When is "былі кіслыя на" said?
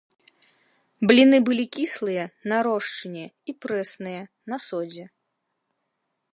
1.49-2.57